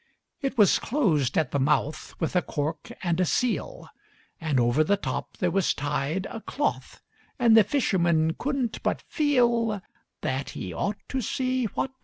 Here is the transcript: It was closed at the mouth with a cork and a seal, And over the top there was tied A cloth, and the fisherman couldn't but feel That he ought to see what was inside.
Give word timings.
It 0.41 0.57
was 0.57 0.79
closed 0.79 1.37
at 1.37 1.51
the 1.51 1.59
mouth 1.59 2.15
with 2.19 2.35
a 2.35 2.41
cork 2.41 2.91
and 3.03 3.19
a 3.19 3.23
seal, 3.25 3.87
And 4.39 4.59
over 4.59 4.83
the 4.83 4.97
top 4.97 5.37
there 5.37 5.51
was 5.51 5.75
tied 5.75 6.25
A 6.31 6.41
cloth, 6.41 7.03
and 7.37 7.55
the 7.55 7.63
fisherman 7.63 8.33
couldn't 8.33 8.81
but 8.81 9.03
feel 9.03 9.79
That 10.21 10.49
he 10.57 10.73
ought 10.73 10.97
to 11.09 11.21
see 11.21 11.65
what 11.65 11.75
was 11.75 11.89
inside. 11.89 11.99